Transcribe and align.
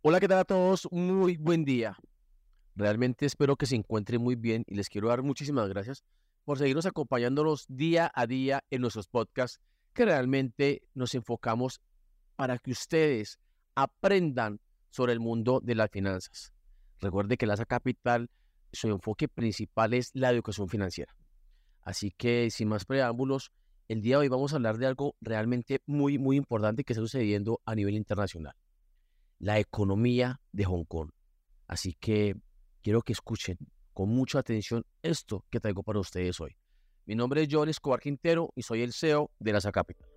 Hola, 0.00 0.20
¿qué 0.20 0.28
tal 0.28 0.38
a 0.38 0.44
todos? 0.44 0.86
Muy 0.92 1.36
buen 1.38 1.64
día. 1.64 1.98
Realmente 2.76 3.26
espero 3.26 3.56
que 3.56 3.66
se 3.66 3.74
encuentren 3.74 4.22
muy 4.22 4.36
bien 4.36 4.62
y 4.68 4.76
les 4.76 4.88
quiero 4.88 5.08
dar 5.08 5.24
muchísimas 5.24 5.68
gracias 5.68 6.04
por 6.44 6.56
seguirnos 6.56 6.86
acompañándonos 6.86 7.66
día 7.68 8.08
a 8.14 8.28
día 8.28 8.62
en 8.70 8.82
nuestros 8.82 9.08
podcasts 9.08 9.60
que 9.94 10.04
realmente 10.04 10.82
nos 10.94 11.16
enfocamos 11.16 11.80
para 12.36 12.58
que 12.58 12.70
ustedes 12.70 13.40
aprendan 13.74 14.60
sobre 14.90 15.14
el 15.14 15.18
mundo 15.18 15.60
de 15.64 15.74
las 15.74 15.90
finanzas. 15.90 16.52
Recuerde 17.00 17.36
que 17.36 17.46
Laza 17.46 17.64
Capital, 17.64 18.30
su 18.72 18.86
enfoque 18.86 19.26
principal 19.26 19.94
es 19.94 20.12
la 20.14 20.30
educación 20.30 20.68
financiera. 20.68 21.12
Así 21.82 22.12
que 22.12 22.50
sin 22.52 22.68
más 22.68 22.84
preámbulos, 22.84 23.50
el 23.88 24.00
día 24.00 24.14
de 24.14 24.20
hoy 24.20 24.28
vamos 24.28 24.52
a 24.52 24.56
hablar 24.56 24.78
de 24.78 24.86
algo 24.86 25.16
realmente 25.20 25.82
muy, 25.86 26.18
muy 26.18 26.36
importante 26.36 26.84
que 26.84 26.92
está 26.92 27.02
sucediendo 27.02 27.60
a 27.64 27.74
nivel 27.74 27.96
internacional. 27.96 28.54
La 29.40 29.60
economía 29.60 30.40
de 30.52 30.64
Hong 30.64 30.84
Kong. 30.84 31.10
Así 31.68 31.94
que 31.94 32.34
quiero 32.82 33.02
que 33.02 33.12
escuchen 33.12 33.56
con 33.94 34.08
mucha 34.08 34.40
atención 34.40 34.84
esto 35.02 35.44
que 35.48 35.60
traigo 35.60 35.84
para 35.84 36.00
ustedes 36.00 36.40
hoy. 36.40 36.56
Mi 37.06 37.14
nombre 37.14 37.42
es 37.42 37.48
John 37.50 37.68
Escobar 37.68 38.00
Quintero 38.00 38.52
y 38.56 38.62
soy 38.62 38.82
el 38.82 38.92
CEO 38.92 39.30
de 39.38 39.52
la 39.52 39.60
Capital. 39.60 40.08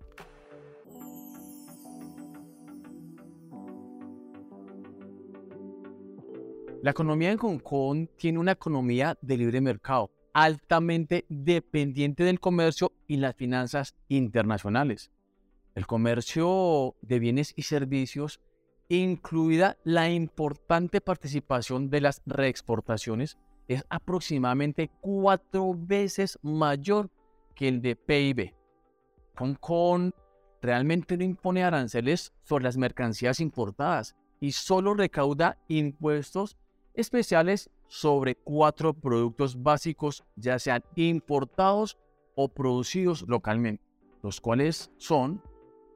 La 6.82 6.90
economía 6.90 7.30
en 7.30 7.38
Hong 7.38 7.60
Kong 7.60 8.08
tiene 8.16 8.40
una 8.40 8.52
economía 8.52 9.16
de 9.22 9.36
libre 9.36 9.60
mercado, 9.60 10.10
altamente 10.32 11.26
dependiente 11.28 12.24
del 12.24 12.40
comercio 12.40 12.92
y 13.06 13.18
las 13.18 13.36
finanzas 13.36 13.94
internacionales. 14.08 15.12
El 15.76 15.86
comercio 15.86 16.96
de 17.00 17.20
bienes 17.20 17.52
y 17.54 17.62
servicios, 17.62 18.40
incluida 18.88 19.76
la 19.84 20.10
importante 20.10 21.00
participación 21.00 21.90
de 21.90 22.00
las 22.00 22.22
reexportaciones, 22.26 23.38
es 23.68 23.84
aproximadamente 23.88 24.90
cuatro 25.00 25.74
veces 25.76 26.38
mayor 26.42 27.10
que 27.54 27.68
el 27.68 27.80
de 27.80 27.96
PIB. 27.96 28.54
Hong 29.38 29.54
Kong 29.54 30.12
realmente 30.60 31.16
no 31.16 31.24
impone 31.24 31.64
aranceles 31.64 32.32
sobre 32.42 32.64
las 32.64 32.76
mercancías 32.76 33.40
importadas 33.40 34.14
y 34.40 34.52
solo 34.52 34.94
recauda 34.94 35.58
impuestos 35.68 36.56
especiales 36.94 37.70
sobre 37.88 38.36
cuatro 38.36 38.94
productos 38.94 39.62
básicos, 39.62 40.24
ya 40.36 40.58
sean 40.58 40.82
importados 40.96 41.98
o 42.34 42.48
producidos 42.48 43.24
localmente, 43.28 43.84
los 44.22 44.40
cuales 44.40 44.90
son 44.96 45.42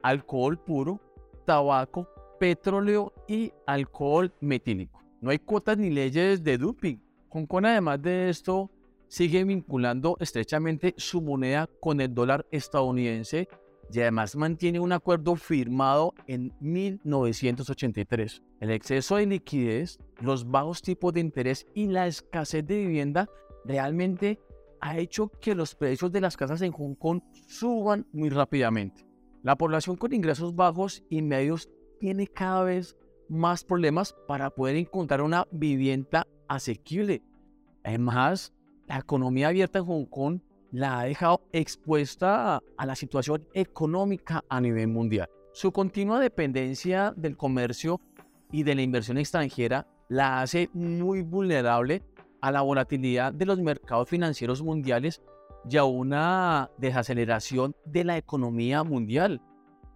alcohol 0.03 0.59
puro, 0.59 0.99
tabaco, 1.45 2.07
petróleo 2.39 3.13
y 3.27 3.51
alcohol 3.65 4.33
metílico. 4.41 5.03
No 5.21 5.31
hay 5.31 5.39
cuotas 5.39 5.77
ni 5.77 5.89
leyes 5.89 6.43
de 6.43 6.57
dumping. 6.57 7.01
Hong 7.29 7.45
Kong, 7.45 7.65
además 7.65 8.01
de 8.01 8.29
esto, 8.29 8.71
sigue 9.07 9.43
vinculando 9.43 10.17
estrechamente 10.19 10.93
su 10.97 11.21
moneda 11.21 11.69
con 11.79 11.99
el 12.01 12.13
dólar 12.13 12.45
estadounidense 12.51 13.47
y 13.91 14.01
además 14.01 14.35
mantiene 14.35 14.79
un 14.79 14.91
acuerdo 14.91 15.35
firmado 15.35 16.13
en 16.27 16.53
1983. 16.59 18.43
El 18.59 18.71
exceso 18.71 19.15
de 19.15 19.25
liquidez, 19.25 19.99
los 20.19 20.49
bajos 20.49 20.81
tipos 20.81 21.13
de 21.13 21.21
interés 21.21 21.65
y 21.73 21.87
la 21.87 22.07
escasez 22.07 22.65
de 22.65 22.77
vivienda 22.79 23.29
realmente 23.65 24.39
ha 24.81 24.97
hecho 24.97 25.29
que 25.41 25.55
los 25.55 25.75
precios 25.75 26.11
de 26.11 26.21
las 26.21 26.37
casas 26.37 26.61
en 26.61 26.71
Hong 26.71 26.95
Kong 26.95 27.21
suban 27.47 28.05
muy 28.11 28.29
rápidamente. 28.29 29.05
La 29.43 29.55
población 29.55 29.95
con 29.95 30.13
ingresos 30.13 30.55
bajos 30.55 31.03
y 31.09 31.21
medios 31.21 31.69
tiene 31.99 32.27
cada 32.27 32.63
vez 32.63 32.95
más 33.29 33.63
problemas 33.63 34.15
para 34.27 34.49
poder 34.49 34.75
encontrar 34.75 35.21
una 35.21 35.45
vivienda 35.51 36.27
asequible. 36.47 37.21
Además, 37.83 38.53
la 38.87 38.99
economía 38.99 39.49
abierta 39.49 39.79
en 39.79 39.85
Hong 39.85 40.05
Kong 40.05 40.39
la 40.71 40.99
ha 40.99 41.03
dejado 41.05 41.41
expuesta 41.51 42.61
a, 42.77 42.85
la 42.85 42.95
situación 42.95 43.47
económica 43.53 44.43
a 44.49 44.61
nivel 44.61 44.87
mundial. 44.87 45.29
Su 45.53 45.71
continua 45.71 46.19
dependencia 46.19 47.13
del 47.15 47.37
comercio 47.37 47.99
y 48.51 48.63
de 48.63 48.75
la 48.75 48.81
inversión 48.81 49.17
extranjera 49.17 49.87
la 50.09 50.41
hace 50.41 50.69
muy 50.73 51.21
vulnerable 51.21 52.03
a 52.41 52.51
la 52.51 52.61
volatilidad 52.61 53.33
de 53.33 53.45
los 53.45 53.59
mercados 53.59 54.09
financieros 54.09 54.61
mundiales 54.61 55.21
y 55.69 55.77
a 55.77 55.83
una 55.83 56.69
desaceleración 56.77 57.75
de 57.85 58.03
la 58.03 58.17
economía 58.17 58.83
mundial. 58.83 59.41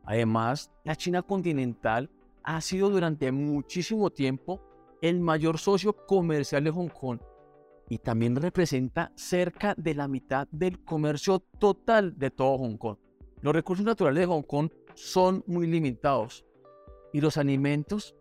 Además, 0.04 0.72
la 0.84 0.96
China 0.96 1.22
continental 1.22 2.10
ha 2.44 2.60
sido 2.62 2.90
durante 2.90 3.32
muchísimo 3.32 4.10
tiempo 4.10 4.62
el 5.02 5.20
mayor 5.20 5.58
socio 5.58 5.94
comercial 5.94 6.64
de 6.64 6.72
Hong 6.72 6.90
Kong 6.90 7.20
y 7.90 7.98
también 7.98 8.36
representa 8.36 9.12
cerca 9.16 9.76
de 9.78 9.96
la 9.96 10.08
mitad 10.08 10.48
del 10.52 10.84
comercio 10.84 11.40
total 11.60 12.18
de 12.18 12.32
todo 12.32 12.58
Hong 12.58 12.78
Kong. 12.78 12.98
Los 13.42 13.54
recursos 13.54 13.86
naturales 13.86 14.22
de 14.22 14.28
Hong 14.28 14.44
Kong 14.44 14.70
son 14.94 15.44
muy 15.48 15.68
limitados 15.68 16.46
y 17.12 17.22
los 17.22 17.38
alimentos 17.38 18.16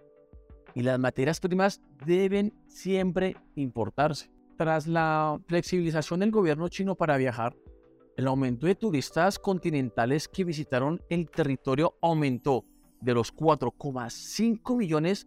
y 0.74 0.82
las 0.82 0.98
materias 0.98 1.40
primas 1.40 1.80
deben 2.04 2.52
siempre 2.66 3.36
importarse. 3.54 4.30
Tras 4.56 4.86
la 4.86 5.40
flexibilización 5.46 6.20
del 6.20 6.30
gobierno 6.30 6.68
chino 6.68 6.94
para 6.94 7.16
viajar, 7.16 7.56
el 8.20 8.26
aumento 8.26 8.66
de 8.66 8.74
turistas 8.74 9.38
continentales 9.38 10.28
que 10.28 10.44
visitaron 10.44 11.00
el 11.08 11.30
territorio 11.30 11.96
aumentó 12.02 12.66
de 13.00 13.14
los 13.14 13.34
4,5 13.34 14.76
millones 14.76 15.26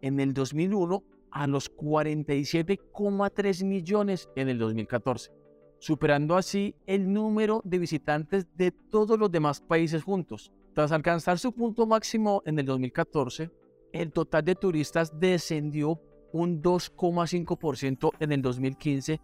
en 0.00 0.18
el 0.18 0.32
2001 0.32 1.04
a 1.30 1.46
los 1.46 1.70
47,3 1.76 3.64
millones 3.66 4.30
en 4.34 4.48
el 4.48 4.58
2014, 4.58 5.30
superando 5.78 6.34
así 6.34 6.74
el 6.86 7.12
número 7.12 7.60
de 7.66 7.78
visitantes 7.78 8.46
de 8.56 8.70
todos 8.70 9.18
los 9.18 9.30
demás 9.30 9.60
países 9.60 10.02
juntos. 10.02 10.50
Tras 10.72 10.90
alcanzar 10.90 11.38
su 11.38 11.52
punto 11.52 11.86
máximo 11.86 12.42
en 12.46 12.58
el 12.58 12.64
2014, 12.64 13.50
el 13.92 14.10
total 14.10 14.42
de 14.42 14.54
turistas 14.54 15.12
descendió 15.20 16.00
un 16.32 16.62
2,5% 16.62 18.10
en 18.20 18.32
el 18.32 18.40
2015 18.40 19.20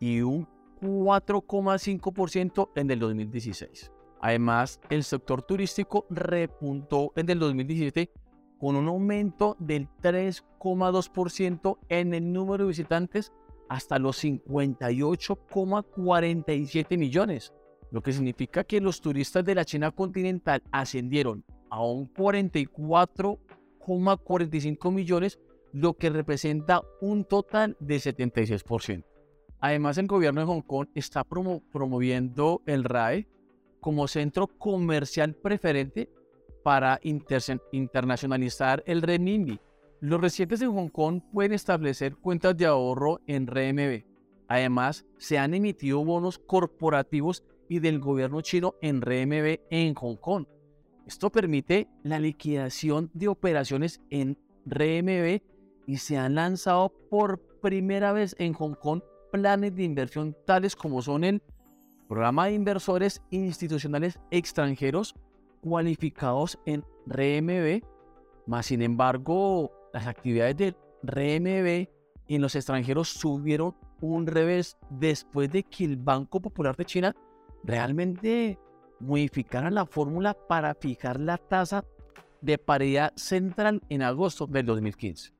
y 0.00 0.20
un 0.20 0.46
4,5% 0.80 2.70
en 2.74 2.90
el 2.90 2.98
2016. 2.98 3.92
Además, 4.20 4.80
el 4.90 5.04
sector 5.04 5.42
turístico 5.42 6.06
repuntó 6.10 7.12
en 7.16 7.30
el 7.30 7.38
2017 7.38 8.10
con 8.58 8.76
un 8.76 8.88
aumento 8.88 9.56
del 9.58 9.88
3,2% 10.02 11.78
en 11.88 12.12
el 12.14 12.32
número 12.32 12.64
de 12.64 12.68
visitantes 12.68 13.32
hasta 13.68 13.98
los 13.98 14.24
58,47 14.24 16.96
millones, 16.96 17.52
lo 17.90 18.00
que 18.02 18.12
significa 18.12 18.62
que 18.64 18.80
los 18.80 19.00
turistas 19.00 19.44
de 19.44 19.54
la 19.54 19.64
China 19.64 19.90
continental 19.90 20.62
ascendieron 20.72 21.44
a 21.70 21.84
un 21.84 22.12
44,45 22.12 24.92
millones, 24.92 25.38
lo 25.72 25.94
que 25.94 26.10
representa 26.10 26.82
un 27.00 27.24
total 27.24 27.76
de 27.80 27.96
76%. 27.96 29.04
Además, 29.60 29.98
el 29.98 30.06
gobierno 30.06 30.40
de 30.40 30.46
Hong 30.46 30.62
Kong 30.62 30.88
está 30.94 31.24
promoviendo 31.24 32.62
el 32.66 32.84
RAE 32.84 33.26
como 33.80 34.08
centro 34.08 34.46
comercial 34.46 35.34
preferente 35.34 36.10
para 36.62 37.00
internacionalizar 37.02 38.82
el 38.86 39.02
renminbi. 39.02 39.60
Los 40.00 40.20
residentes 40.20 40.60
en 40.62 40.72
Hong 40.72 40.88
Kong 40.88 41.22
pueden 41.32 41.52
establecer 41.52 42.16
cuentas 42.16 42.56
de 42.56 42.66
ahorro 42.66 43.20
en 43.26 43.46
RMB. 43.46 44.04
Además, 44.48 45.06
se 45.16 45.38
han 45.38 45.54
emitido 45.54 46.04
bonos 46.04 46.38
corporativos 46.38 47.44
y 47.68 47.78
del 47.78 47.98
gobierno 47.98 48.40
chino 48.42 48.74
en 48.82 49.00
RMB 49.00 49.60
en 49.70 49.94
Hong 49.94 50.16
Kong. 50.16 50.46
Esto 51.06 51.30
permite 51.30 51.88
la 52.02 52.18
liquidación 52.18 53.10
de 53.14 53.28
operaciones 53.28 54.00
en 54.10 54.36
RMB 54.66 55.40
y 55.86 55.96
se 55.98 56.18
han 56.18 56.34
lanzado 56.34 56.92
por 57.08 57.40
primera 57.60 58.12
vez 58.12 58.34
en 58.38 58.52
Hong 58.54 58.74
Kong 58.74 59.02
planes 59.36 59.76
de 59.76 59.82
inversión 59.82 60.34
tales 60.46 60.74
como 60.74 61.02
son 61.02 61.22
el 61.22 61.42
Programa 62.08 62.46
de 62.46 62.54
Inversores 62.54 63.20
Institucionales 63.30 64.18
Extranjeros 64.30 65.14
cualificados 65.60 66.58
en 66.64 66.82
RMB, 67.06 67.82
más 68.46 68.64
sin 68.64 68.80
embargo 68.80 69.70
las 69.92 70.06
actividades 70.06 70.56
del 70.56 70.76
RMB 71.02 71.86
en 72.28 72.40
los 72.40 72.54
extranjeros 72.54 73.08
subieron 73.10 73.74
un 74.00 74.26
revés 74.26 74.78
después 74.88 75.52
de 75.52 75.64
que 75.64 75.84
el 75.84 75.98
Banco 75.98 76.40
Popular 76.40 76.74
de 76.74 76.86
China 76.86 77.14
realmente 77.62 78.58
modificara 79.00 79.70
la 79.70 79.84
fórmula 79.84 80.34
para 80.48 80.74
fijar 80.74 81.20
la 81.20 81.36
tasa 81.36 81.84
de 82.40 82.56
paridad 82.56 83.12
central 83.16 83.82
en 83.90 84.00
agosto 84.00 84.46
del 84.46 84.64
2015. 84.64 85.34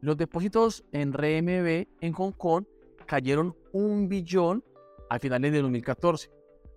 Los 0.00 0.16
depósitos 0.16 0.84
en 0.92 1.12
RMB 1.12 1.86
en 2.00 2.12
Hong 2.14 2.32
Kong 2.32 2.64
cayeron 3.12 3.54
un 3.74 4.08
billón 4.08 4.64
a 5.10 5.18
finales 5.18 5.52
de 5.52 5.60
2014 5.60 6.30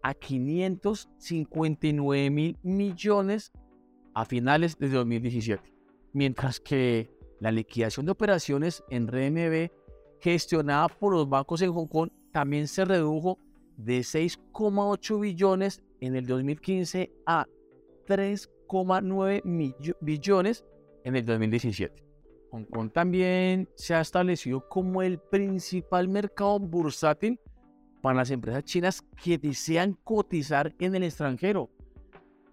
a 0.04 0.14
559 0.14 2.30
mil 2.30 2.60
millones 2.62 3.54
a 4.14 4.26
finales 4.26 4.78
de 4.78 4.90
2017, 4.90 5.74
mientras 6.12 6.60
que 6.60 7.10
La 7.40 7.54
liquidación 7.54 8.06
de 8.06 8.12
operaciones 8.12 8.84
en 8.90 9.08
RMB 9.08 9.72
gestionada 10.20 10.90
por 10.90 11.14
los 11.14 11.30
bancos 11.30 11.62
en 11.62 11.72
Hong 11.72 11.88
Kong 11.88 12.10
también 12.34 12.68
se 12.68 12.84
redujo 12.84 13.40
de 13.78 14.00
6,8 14.00 15.22
billones 15.22 15.82
en 16.02 16.18
el 16.18 16.26
2015 16.26 17.14
a 17.26 17.46
3,9 18.08 19.96
billones 20.02 20.66
en 21.06 21.16
el 21.16 21.26
2017. 21.26 22.05
Hong 22.56 22.64
Kong 22.64 22.90
también 22.90 23.68
se 23.76 23.94
ha 23.96 24.00
establecido 24.00 24.70
como 24.70 25.02
el 25.02 25.20
principal 25.20 26.08
mercado 26.08 26.58
bursátil 26.58 27.38
para 28.02 28.16
las 28.16 28.32
empresas 28.32 28.64
chinas 28.64 29.04
que 29.22 29.38
desean 29.38 29.98
cotizar 30.06 30.74
en 30.80 30.96
el 30.96 31.04
extranjero. 31.04 31.70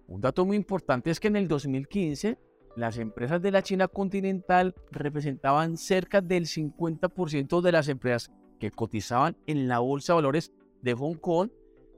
Un 0.08 0.20
dato 0.20 0.44
muy 0.44 0.56
importante 0.56 1.10
es 1.10 1.20
que 1.20 1.28
en 1.28 1.36
el 1.36 1.46
2015 1.46 2.36
las 2.74 2.98
empresas 2.98 3.40
de 3.40 3.52
la 3.52 3.62
China 3.62 3.86
continental 3.86 4.74
representaban 4.90 5.76
cerca 5.76 6.20
del 6.20 6.46
50% 6.46 7.60
de 7.60 7.72
las 7.72 7.86
empresas 7.86 8.32
que 8.58 8.72
cotizaban 8.72 9.36
en 9.46 9.68
la 9.68 9.78
Bolsa 9.78 10.14
de 10.14 10.16
Valores 10.16 10.52
de 10.80 10.94
Hong 10.94 11.14
Kong 11.14 11.50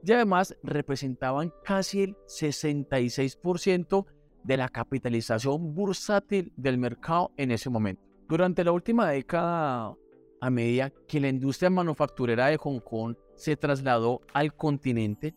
y 0.05 0.13
además 0.13 0.59
representaban 0.63 1.55
casi 1.65 2.03
el 2.03 2.17
66% 2.27 4.05
de 4.45 4.57
la 4.57 4.69
capitalización 4.69 5.75
bursátil 5.75 6.53
del 6.57 6.79
mercado 6.79 7.33
en 7.37 7.51
ese 7.51 7.71
momento. 7.71 8.03
Durante 8.29 8.63
la 8.63 8.73
última 8.73 9.09
década, 9.09 9.95
a 10.41 10.51
medida 10.51 10.91
que 11.09 11.21
la 11.21 11.29
industria 11.29 11.71
manufacturera 11.71 12.47
de 12.47 12.59
Hong 12.59 12.81
Kong 12.81 13.17
se 13.35 13.57
trasladó 13.57 14.21
al 14.33 14.55
continente, 14.55 15.35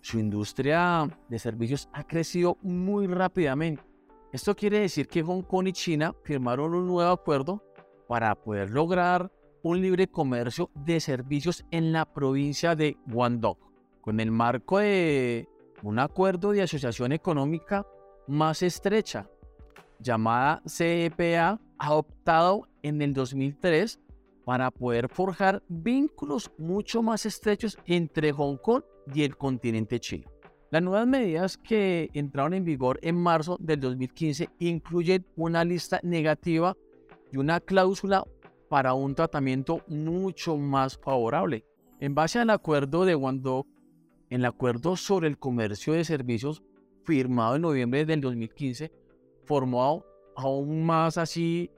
su 0.00 0.18
industria 0.18 1.08
de 1.28 1.38
servicios 1.38 1.88
ha 1.92 2.04
crecido 2.04 2.58
muy 2.62 3.06
rápidamente. 3.06 3.82
Esto 4.32 4.54
quiere 4.54 4.80
decir 4.80 5.08
que 5.08 5.22
Hong 5.22 5.42
Kong 5.42 5.68
y 5.68 5.72
China 5.72 6.14
firmaron 6.24 6.74
un 6.74 6.86
nuevo 6.86 7.10
acuerdo 7.10 7.62
para 8.08 8.34
poder 8.34 8.70
lograr 8.70 9.32
un 9.62 9.80
libre 9.80 10.06
comercio 10.06 10.70
de 10.74 11.00
servicios 11.00 11.64
en 11.70 11.92
la 11.92 12.04
provincia 12.04 12.74
de 12.74 12.96
Guangdong, 13.06 13.58
con 14.00 14.20
el 14.20 14.30
marco 14.30 14.78
de 14.78 15.48
un 15.82 15.98
acuerdo 15.98 16.52
de 16.52 16.62
asociación 16.62 17.12
económica 17.12 17.86
más 18.28 18.62
estrecha, 18.62 19.28
llamada 19.98 20.62
CEPA, 20.66 21.60
adoptado 21.78 22.68
en 22.82 23.02
el 23.02 23.14
2003 23.14 24.00
para 24.44 24.70
poder 24.70 25.08
forjar 25.08 25.62
vínculos 25.68 26.50
mucho 26.58 27.02
más 27.02 27.26
estrechos 27.26 27.78
entre 27.86 28.32
Hong 28.32 28.56
Kong 28.56 28.82
y 29.12 29.22
el 29.22 29.36
continente 29.36 30.00
chino. 30.00 30.30
Las 30.70 30.82
nuevas 30.82 31.06
medidas 31.06 31.56
que 31.56 32.10
entraron 32.12 32.52
en 32.52 32.64
vigor 32.64 32.98
en 33.02 33.16
marzo 33.16 33.56
del 33.58 33.80
2015 33.80 34.50
incluyen 34.58 35.26
una 35.36 35.64
lista 35.64 35.98
negativa 36.02 36.76
y 37.32 37.38
una 37.38 37.60
cláusula 37.60 38.24
para 38.68 38.92
un 38.92 39.14
tratamiento 39.14 39.82
mucho 39.88 40.56
más 40.58 40.98
favorable. 40.98 41.64
En 42.00 42.14
base 42.14 42.38
al 42.38 42.50
acuerdo 42.50 43.04
de 43.06 43.14
Guangdong, 43.14 43.64
el 44.28 44.44
acuerdo 44.44 44.96
sobre 44.96 45.28
el 45.28 45.38
comercio 45.38 45.94
de 45.94 46.04
servicios 46.04 46.62
firmado 47.08 47.56
en 47.56 47.62
noviembre 47.62 48.04
del 48.04 48.20
2015, 48.20 48.92
formó 49.46 50.04
aún 50.36 50.84
más 50.84 51.16
así 51.16 51.70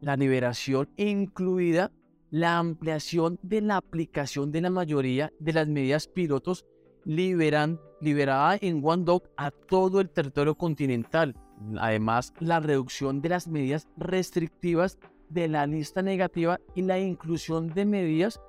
la 0.00 0.16
liberación 0.16 0.90
incluida 0.96 1.92
la 2.32 2.58
ampliación 2.58 3.38
de 3.42 3.60
la 3.60 3.76
aplicación 3.76 4.50
de 4.50 4.60
la 4.60 4.70
mayoría 4.70 5.32
de 5.38 5.52
las 5.52 5.68
medidas 5.68 6.08
pilotos 6.08 6.66
liberan, 7.04 7.78
liberada 8.00 8.58
en 8.60 8.80
Guangdong 8.80 9.22
a 9.36 9.52
todo 9.52 10.00
el 10.00 10.10
territorio 10.10 10.56
continental. 10.56 11.36
Además, 11.78 12.34
la 12.40 12.58
reducción 12.58 13.22
de 13.22 13.28
las 13.28 13.46
medidas 13.46 13.86
restrictivas 13.96 14.98
de 15.28 15.46
la 15.46 15.64
lista 15.68 16.02
negativa 16.02 16.58
y 16.74 16.82
la 16.82 16.98
inclusión 16.98 17.68
de 17.72 17.84
medidas 17.84 18.40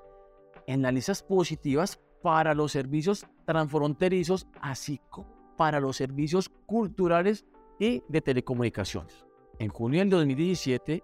en 0.66 0.82
las 0.82 0.92
listas 0.92 1.22
positivas 1.22 2.00
para 2.24 2.54
los 2.54 2.72
servicios 2.72 3.24
transfronterizos, 3.46 4.48
así 4.60 5.00
como 5.10 5.35
para 5.56 5.80
los 5.80 5.96
servicios 5.96 6.48
culturales 6.66 7.44
y 7.78 8.02
de 8.08 8.20
telecomunicaciones. 8.20 9.24
En 9.58 9.68
junio 9.68 10.00
del 10.00 10.10
2017 10.10 11.02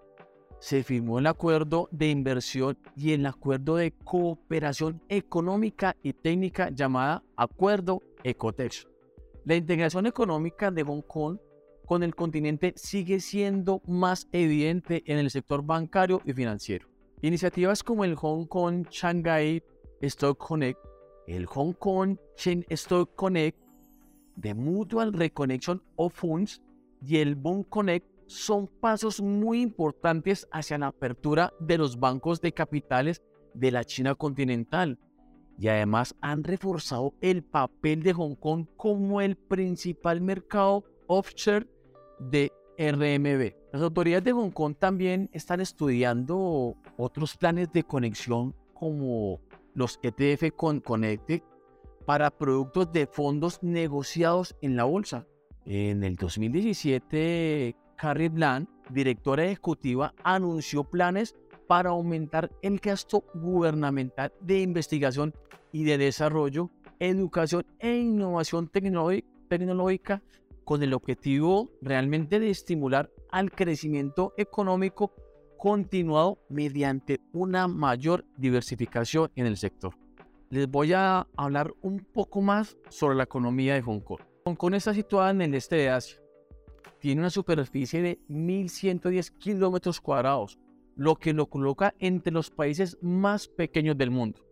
se 0.59 0.83
firmó 0.83 1.19
el 1.19 1.27
acuerdo 1.27 1.89
de 1.91 2.09
inversión 2.09 2.77
y 2.95 3.11
el 3.11 3.25
acuerdo 3.25 3.75
de 3.75 3.91
cooperación 3.91 5.01
económica 5.09 5.97
y 6.01 6.13
técnica 6.13 6.69
llamada 6.69 7.23
Acuerdo 7.35 8.01
Ecotex. 8.23 8.87
La 9.43 9.55
integración 9.55 10.05
económica 10.05 10.71
de 10.71 10.83
Hong 10.83 11.01
Kong 11.01 11.37
con 11.85 12.01
el 12.01 12.15
continente 12.15 12.73
sigue 12.77 13.19
siendo 13.19 13.81
más 13.85 14.29
evidente 14.31 15.03
en 15.05 15.17
el 15.17 15.29
sector 15.29 15.65
bancario 15.65 16.21
y 16.23 16.31
financiero. 16.31 16.87
Iniciativas 17.21 17.83
como 17.83 18.05
el 18.05 18.15
Hong 18.15 18.45
Kong 18.45 18.87
Shanghai 18.89 19.61
Stock 20.01 20.37
Connect, 20.37 20.79
el 21.27 21.45
Hong 21.45 21.73
Kong 21.73 22.17
Chain 22.35 22.65
Stock 22.69 23.13
Connect 23.15 23.62
The 24.41 24.53
Mutual 24.53 25.13
Reconnection 25.13 25.81
of 25.95 26.13
Funds 26.13 26.61
y 27.01 27.17
el 27.17 27.35
Bond 27.35 27.67
Connect 27.69 28.07
son 28.25 28.67
pasos 28.67 29.21
muy 29.21 29.61
importantes 29.61 30.47
hacia 30.51 30.77
la 30.77 30.87
apertura 30.87 31.53
de 31.59 31.77
los 31.77 31.99
bancos 31.99 32.41
de 32.41 32.53
capitales 32.53 33.21
de 33.53 33.71
la 33.71 33.83
China 33.83 34.15
continental 34.15 34.97
y 35.59 35.67
además 35.67 36.15
han 36.21 36.43
reforzado 36.43 37.13
el 37.21 37.43
papel 37.43 38.01
de 38.01 38.13
Hong 38.13 38.35
Kong 38.35 38.65
como 38.75 39.21
el 39.21 39.35
principal 39.35 40.21
mercado 40.21 40.83
offshore 41.07 41.67
de 42.19 42.51
RMB. 42.77 43.53
Las 43.71 43.81
autoridades 43.81 44.23
de 44.23 44.31
Hong 44.31 44.51
Kong 44.51 44.75
también 44.77 45.29
están 45.31 45.61
estudiando 45.61 46.75
otros 46.97 47.37
planes 47.37 47.71
de 47.71 47.83
conexión 47.83 48.55
como 48.73 49.41
los 49.75 49.99
ETF 50.01 50.55
con 50.55 50.79
Connected 50.79 51.41
para 52.05 52.31
productos 52.31 52.91
de 52.91 53.07
fondos 53.07 53.61
negociados 53.61 54.55
en 54.61 54.75
la 54.75 54.83
bolsa. 54.83 55.25
En 55.65 56.03
el 56.03 56.15
2017, 56.15 57.75
Carrie 57.95 58.29
Bland, 58.29 58.67
directora 58.89 59.45
ejecutiva, 59.45 60.13
anunció 60.23 60.83
planes 60.83 61.35
para 61.67 61.91
aumentar 61.91 62.51
el 62.61 62.79
gasto 62.79 63.23
gubernamental 63.33 64.33
de 64.41 64.59
investigación 64.59 65.33
y 65.71 65.85
de 65.85 65.97
desarrollo, 65.97 66.69
educación 66.99 67.65
e 67.79 67.97
innovación 67.97 68.69
tecnológica 68.69 70.21
con 70.65 70.83
el 70.83 70.93
objetivo 70.93 71.69
realmente 71.81 72.39
de 72.39 72.49
estimular 72.49 73.09
al 73.31 73.51
crecimiento 73.51 74.33
económico 74.37 75.13
continuado 75.57 76.39
mediante 76.49 77.21
una 77.31 77.67
mayor 77.67 78.25
diversificación 78.37 79.31
en 79.35 79.45
el 79.45 79.57
sector 79.57 80.02
les 80.53 80.69
voy 80.69 80.93
a 80.93 81.27
hablar 81.35 81.73
un 81.81 82.01
poco 82.01 82.39
más 82.39 82.77
sobre 82.89 83.15
la 83.15 83.23
economía 83.23 83.73
de 83.73 83.81
Hong 83.81 84.01
Kong. 84.01 84.21
Hong 84.45 84.53
Kong 84.53 84.75
está 84.75 84.93
situada 84.93 85.31
en 85.31 85.41
el 85.41 85.55
este 85.55 85.77
de 85.77 85.89
Asia. 85.89 86.21
Tiene 86.99 87.21
una 87.21 87.31
superficie 87.31 88.03
de 88.03 88.19
1.110 88.29 89.35
kilómetros 89.39 89.99
cuadrados, 89.99 90.59
lo 90.95 91.15
que 91.15 91.33
lo 91.33 91.47
coloca 91.47 91.95
entre 91.97 92.31
los 92.31 92.51
países 92.51 92.99
más 93.01 93.47
pequeños 93.47 93.97
del 93.97 94.11
mundo. 94.11 94.45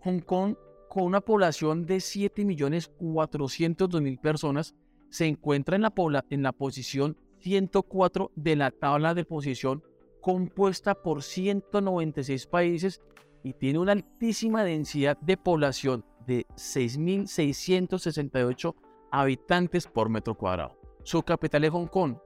Hong 0.00 0.20
Kong, 0.20 0.56
con 0.88 1.04
una 1.04 1.20
población 1.20 1.84
de 1.84 1.96
7.400.000 1.96 4.20
personas, 4.22 4.74
se 5.10 5.26
encuentra 5.26 5.76
en 5.76 5.82
la, 5.82 5.92
en 6.30 6.42
la 6.42 6.52
posición 6.52 7.18
104 7.40 8.32
de 8.36 8.56
la 8.56 8.70
tabla 8.70 9.12
de 9.12 9.26
posición 9.26 9.82
compuesta 10.22 10.94
por 10.94 11.22
196 11.22 12.46
países 12.46 13.02
y 13.42 13.54
tiene 13.54 13.78
una 13.78 13.92
altísima 13.92 14.64
densidad 14.64 15.16
de 15.18 15.36
población 15.36 16.04
de 16.26 16.46
6.668 16.56 18.74
habitantes 19.10 19.86
por 19.86 20.08
metro 20.08 20.34
cuadrado. 20.36 20.78
Su 21.02 21.22
capital 21.22 21.64
es 21.64 21.70
Hong 21.70 21.88
Kong 21.88 22.16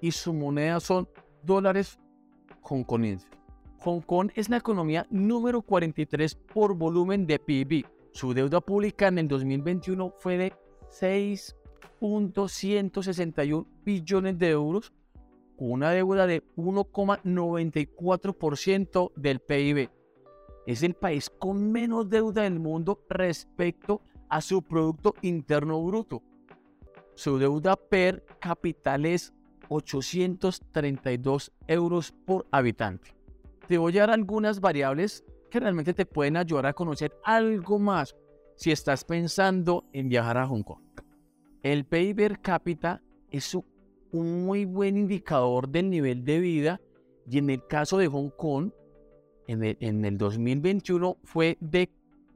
y 0.00 0.10
su 0.12 0.34
moneda 0.34 0.80
son 0.80 1.08
dólares 1.42 1.98
hongkonenses. 2.62 3.30
Hong 3.78 4.00
Kong 4.00 4.30
es 4.34 4.48
la 4.48 4.56
economía 4.56 5.06
número 5.10 5.62
43 5.62 6.34
por 6.34 6.74
volumen 6.74 7.26
de 7.26 7.38
PIB. 7.38 7.86
Su 8.12 8.34
deuda 8.34 8.60
pública 8.60 9.06
en 9.08 9.18
el 9.18 9.28
2021 9.28 10.14
fue 10.18 10.38
de 10.38 10.52
6.161 10.90 13.66
billones 13.84 14.38
de 14.38 14.50
euros, 14.50 14.92
con 15.56 15.72
una 15.72 15.90
deuda 15.90 16.26
de 16.26 16.42
1,94% 16.56 19.12
del 19.14 19.40
PIB 19.40 19.90
es 20.66 20.82
el 20.82 20.94
país 20.94 21.30
con 21.30 21.70
menos 21.70 22.08
deuda 22.08 22.42
del 22.42 22.58
mundo 22.58 23.00
respecto 23.08 24.00
a 24.28 24.40
su 24.40 24.62
Producto 24.62 25.14
Interno 25.22 25.82
Bruto. 25.82 26.22
Su 27.14 27.38
deuda 27.38 27.76
per 27.76 28.24
cápita 28.40 28.96
es 28.96 29.32
832 29.68 31.52
euros 31.66 32.12
por 32.24 32.46
habitante. 32.50 33.14
Te 33.68 33.78
voy 33.78 33.96
a 33.98 34.02
dar 34.02 34.10
algunas 34.10 34.60
variables 34.60 35.24
que 35.50 35.60
realmente 35.60 35.94
te 35.94 36.06
pueden 36.06 36.36
ayudar 36.36 36.66
a 36.66 36.72
conocer 36.72 37.12
algo 37.22 37.78
más 37.78 38.16
si 38.56 38.72
estás 38.72 39.04
pensando 39.04 39.84
en 39.92 40.08
viajar 40.08 40.38
a 40.38 40.46
Hong 40.46 40.62
Kong. 40.62 40.82
El 41.62 41.84
PIB 41.84 42.16
per 42.16 42.40
cápita 42.40 43.02
es 43.30 43.54
un 44.10 44.44
muy 44.44 44.64
buen 44.64 44.96
indicador 44.96 45.68
del 45.68 45.90
nivel 45.90 46.24
de 46.24 46.38
vida 46.38 46.80
Y 47.26 47.38
en 47.38 47.50
el 47.50 47.66
caso 47.66 47.96
de 47.96 48.06
Hong 48.06 48.30
Kong, 48.36 48.70
en 49.46 49.64
el, 49.64 49.76
en 49.80 50.04
el 50.04 50.18
2021 50.18 51.16
fue 51.24 51.56
de 51.60 51.90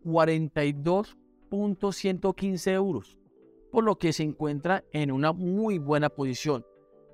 42.115 0.05 2.73
euros, 2.73 3.19
por 3.71 3.85
lo 3.85 3.99
que 3.99 4.13
se 4.13 4.23
encuentra 4.23 4.85
en 4.93 5.13
una 5.13 5.33
muy 5.33 5.79
buena 5.79 6.09
posición, 6.09 6.65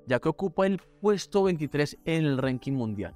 ya 0.07 0.21
que 0.21 0.29
ocupa 0.29 0.67
el 0.67 0.81
puesto 1.01 1.45
23 1.45 1.99
en 2.05 2.25
el 2.25 2.39
ranking 2.39 2.73
mundial, 2.73 3.15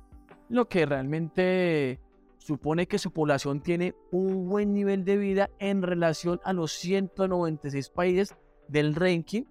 lo 0.49 0.69
que 0.69 0.87
realmente 0.87 2.01
supone 2.39 2.87
que 2.87 2.99
su 2.99 3.13
población 3.13 3.61
tiene 3.61 3.95
un 4.11 4.49
buen 4.49 4.73
nivel 4.73 5.05
de 5.05 5.17
vida 5.17 5.51
en 5.59 5.83
relación 5.83 6.41
a 6.45 6.53
los 6.53 6.73
196 6.73 7.91
países 7.91 8.35
del 8.69 8.95
ranking 8.95 9.43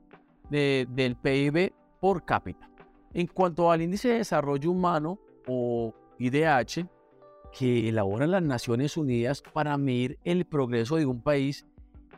del 0.49 1.17
PIB 1.21 1.73
por 1.99 2.25
cápita. 2.25 2.69
En 3.13 3.27
cuanto 3.27 3.71
al 3.71 3.81
índice 3.81 4.09
de 4.09 4.15
desarrollo 4.15 4.71
humano 4.71 5.19
o 5.47 5.93
IDH, 6.17 6.87
que 7.51 7.89
elaboran 7.89 8.31
las 8.31 8.43
Naciones 8.43 8.97
Unidas 8.97 9.41
para 9.53 9.77
medir 9.77 10.19
el 10.23 10.45
progreso 10.45 10.97
de 10.97 11.05
un 11.05 11.21
país 11.21 11.65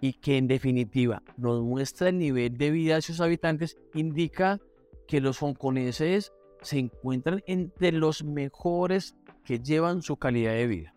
y 0.02 0.14
que 0.14 0.38
en 0.38 0.48
definitiva 0.48 1.24
nos 1.38 1.62
muestra 1.62 2.10
el 2.10 2.18
nivel 2.18 2.58
de 2.58 2.72
vida 2.72 2.96
de 2.96 3.02
sus 3.02 3.22
habitantes, 3.22 3.78
indica 3.94 4.60
que 5.08 5.22
los 5.22 5.42
hongkoneses 5.42 6.32
se 6.62 6.80
encuentran 6.80 7.42
entre 7.48 7.92
los 7.92 8.24
mejores 8.24 9.16
que 9.44 9.60
llevan 9.60 10.02
su 10.02 10.18
calidad 10.18 10.54
de 10.54 10.68
vida. 10.68 10.96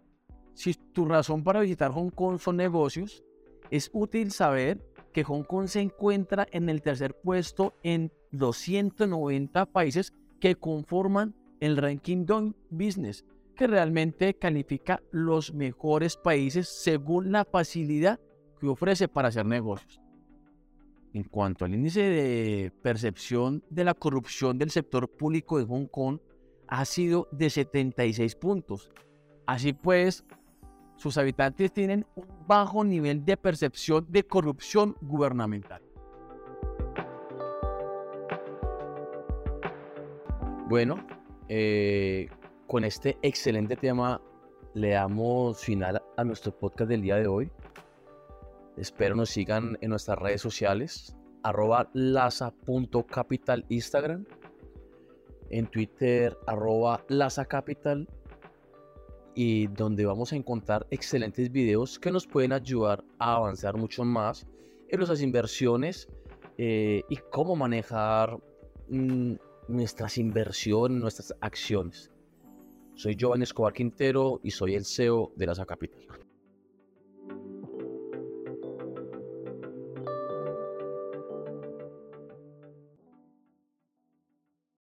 Si 0.54 0.74
tu 0.74 1.06
razón 1.06 1.42
para 1.42 1.60
visitar 1.60 1.90
Hong 1.92 2.10
Kong 2.10 2.38
son 2.38 2.56
negocios, 2.56 3.24
es 3.70 3.90
útil 3.92 4.30
saber 4.30 4.84
que 5.12 5.24
Hong 5.24 5.44
Kong 5.44 5.66
se 5.66 5.80
encuentra 5.80 6.46
en 6.50 6.68
el 6.68 6.82
tercer 6.82 7.14
puesto 7.14 7.74
en 7.82 8.12
290 8.32 9.66
países 9.66 10.12
que 10.40 10.56
conforman 10.56 11.34
el 11.60 11.76
ranking 11.76 12.26
Doing 12.26 12.56
Business, 12.70 13.24
que 13.62 13.69
realmente 13.69 14.35
califica 14.35 15.00
los 15.12 15.54
mejores 15.54 16.16
países 16.16 16.69
según 16.69 17.31
la 17.31 17.45
facilidad 17.45 18.19
que 18.59 18.66
ofrece 18.66 19.07
para 19.07 19.28
hacer 19.28 19.47
negocios. 19.47 20.00
En 21.14 21.23
cuanto 21.23 21.64
al 21.64 21.73
índice 21.73 22.00
de 22.00 22.73
percepción 22.83 23.62
de 23.71 23.85
la 23.85 23.95
corrupción 23.95 24.59
del 24.59 24.73
sector 24.73 25.09
público 25.09 25.59
de 25.59 25.64
Hong 25.66 25.87
Kong, 25.87 26.19
ha 26.66 26.85
sido 26.85 27.28
de 27.31 27.50
76 27.50 28.35
puntos. 28.35 28.90
Así 29.47 29.73
pues, 29.73 30.25
sus 30.97 31.16
habitantes 31.16 31.73
tienen 31.73 32.04
un 32.16 32.26
bajo 32.49 32.83
nivel 32.83 33.25
de 33.25 33.37
percepción 33.37 34.09
de 34.09 34.25
corrupción 34.25 34.97
gubernamental. 35.00 35.83
Bueno, 40.69 40.97
eh, 41.49 42.28
con 42.72 42.84
este 42.84 43.18
excelente 43.20 43.76
tema 43.76 44.18
le 44.72 44.92
damos 44.92 45.58
final 45.58 46.02
a 46.16 46.24
nuestro 46.24 46.58
podcast 46.58 46.88
del 46.88 47.02
día 47.02 47.16
de 47.16 47.26
hoy. 47.26 47.50
Espero 48.78 49.14
nos 49.14 49.28
sigan 49.28 49.76
en 49.82 49.90
nuestras 49.90 50.18
redes 50.18 50.40
sociales, 50.40 51.14
arroba 51.42 51.90
laza.capital 51.92 53.66
Instagram, 53.68 54.24
en 55.50 55.66
Twitter, 55.66 56.34
arroba 56.46 57.04
lazacapital, 57.08 58.08
y 59.34 59.66
donde 59.66 60.06
vamos 60.06 60.32
a 60.32 60.36
encontrar 60.36 60.86
excelentes 60.90 61.52
videos 61.52 61.98
que 61.98 62.10
nos 62.10 62.26
pueden 62.26 62.54
ayudar 62.54 63.04
a 63.18 63.34
avanzar 63.34 63.76
mucho 63.76 64.02
más 64.02 64.46
en 64.88 64.96
nuestras 64.96 65.20
inversiones 65.20 66.08
eh, 66.56 67.02
y 67.10 67.16
cómo 67.30 67.54
manejar 67.54 68.38
mm, 68.88 69.34
nuestras 69.68 70.16
inversiones, 70.16 70.98
nuestras 70.98 71.34
acciones. 71.42 72.12
Soy 72.94 73.16
Giovanni 73.16 73.44
Escobar 73.44 73.72
Quintero 73.72 74.40
y 74.42 74.50
soy 74.50 74.75
el 74.75 74.84
CEO 74.84 75.32
de 75.34 75.46
la 75.46 75.66
Capital. 75.66 76.00